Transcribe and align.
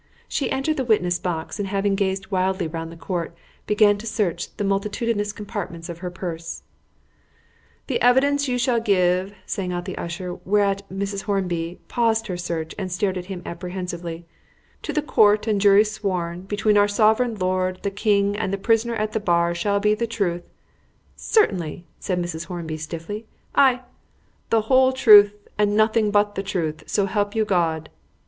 She 0.27 0.49
entered 0.49 0.77
the 0.77 0.83
witness 0.83 1.19
box, 1.19 1.59
and, 1.59 1.67
having 1.67 1.93
gazed 1.93 2.31
wildly 2.31 2.65
round 2.67 2.91
the 2.91 2.97
court, 2.97 3.35
began 3.67 3.99
to 3.99 4.07
search 4.07 4.49
the 4.57 4.63
multitudinous 4.63 5.31
compartments 5.31 5.89
of 5.89 5.99
her 5.99 6.09
purse. 6.09 6.63
"The 7.85 8.01
evidence 8.01 8.47
you 8.47 8.57
shall 8.57 8.79
give," 8.79 9.35
sang 9.45 9.71
out 9.71 9.85
the 9.85 9.99
usher 9.99 10.33
whereat 10.43 10.81
Mrs. 10.91 11.25
Hornby 11.25 11.81
paused 11.87 12.25
in 12.25 12.33
her 12.33 12.37
search 12.37 12.73
and 12.79 12.91
stared 12.91 13.15
at 13.15 13.27
him 13.27 13.43
apprehensively 13.45 14.25
"to 14.81 14.91
the 14.91 15.03
court 15.03 15.45
and 15.45 15.61
jury 15.61 15.83
sworn, 15.83 16.45
between 16.47 16.79
our 16.79 16.87
Sovereign 16.87 17.35
Lord 17.35 17.77
the 17.83 17.91
King 17.91 18.35
and 18.35 18.51
the 18.51 18.57
prisoner 18.57 18.95
at 18.95 19.11
the 19.11 19.19
bar 19.19 19.53
shall 19.53 19.79
be 19.79 19.93
the 19.93 20.07
truth," 20.07 20.41
"Certainly," 21.15 21.85
said 21.99 22.19
Mrs. 22.19 22.45
Hornby 22.45 22.77
stiffly, 22.77 23.27
"I 23.53 23.81
""the 24.49 24.61
whole 24.61 24.93
truth, 24.93 25.35
and 25.59 25.77
nothing 25.77 26.09
but 26.09 26.33
the 26.33 26.41
truth; 26.41 26.85
so 26.87 27.05
help 27.05 27.35
you 27.35 27.45
God!" 27.45 27.89